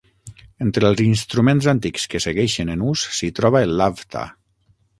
Entre 0.67 0.89
els 0.89 1.03
instruments 1.03 1.67
antics 1.75 2.09
que 2.13 2.21
segueixen 2.27 2.73
en 2.77 2.87
ús 2.93 3.07
s'hi 3.19 3.33
troba 3.41 3.65
el 3.69 3.79
lavta. 3.83 4.29